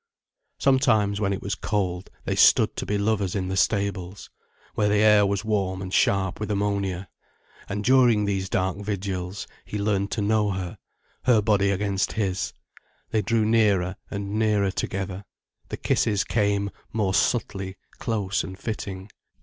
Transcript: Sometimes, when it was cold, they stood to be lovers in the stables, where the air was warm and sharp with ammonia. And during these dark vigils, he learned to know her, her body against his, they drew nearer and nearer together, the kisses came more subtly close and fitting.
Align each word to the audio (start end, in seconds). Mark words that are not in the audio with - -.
Sometimes, 0.57 1.21
when 1.21 1.31
it 1.31 1.43
was 1.43 1.53
cold, 1.53 2.09
they 2.25 2.35
stood 2.35 2.75
to 2.75 2.87
be 2.87 2.97
lovers 2.97 3.35
in 3.35 3.49
the 3.49 3.55
stables, 3.55 4.31
where 4.73 4.89
the 4.89 4.95
air 4.95 5.27
was 5.27 5.45
warm 5.45 5.79
and 5.79 5.93
sharp 5.93 6.39
with 6.39 6.49
ammonia. 6.49 7.07
And 7.69 7.83
during 7.83 8.25
these 8.25 8.49
dark 8.49 8.77
vigils, 8.77 9.45
he 9.63 9.77
learned 9.77 10.09
to 10.13 10.21
know 10.23 10.49
her, 10.53 10.79
her 11.25 11.39
body 11.39 11.69
against 11.69 12.13
his, 12.13 12.51
they 13.11 13.21
drew 13.21 13.45
nearer 13.45 13.95
and 14.09 14.39
nearer 14.39 14.71
together, 14.71 15.23
the 15.69 15.77
kisses 15.77 16.23
came 16.23 16.71
more 16.91 17.13
subtly 17.13 17.77
close 17.99 18.43
and 18.43 18.57
fitting. 18.57 19.07